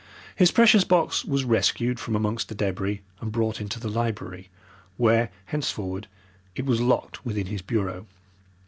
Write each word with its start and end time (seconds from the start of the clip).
His 0.35 0.49
precious 0.49 0.83
box 0.83 1.23
was 1.23 1.43
rescued 1.45 1.99
from 1.99 2.15
amongst 2.15 2.49
the 2.49 2.55
debris 2.55 3.01
and 3.19 3.31
brought 3.31 3.61
into 3.61 3.79
the 3.79 3.87
library, 3.87 4.49
where, 4.97 5.29
henceforward, 5.45 6.07
it 6.55 6.65
was 6.65 6.81
locked 6.81 7.23
within 7.23 7.45
his 7.45 7.61
bureau. 7.61 8.07